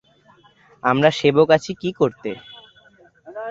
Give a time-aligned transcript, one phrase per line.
[0.83, 2.31] আমরা সেবক আছি কী করতে?